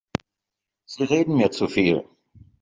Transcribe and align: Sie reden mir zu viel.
Sie 0.85 1.03
reden 1.03 1.35
mir 1.37 1.51
zu 1.51 1.67
viel. 1.67 2.05